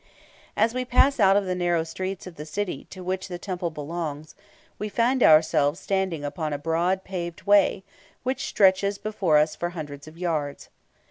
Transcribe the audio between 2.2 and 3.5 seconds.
of the city to which the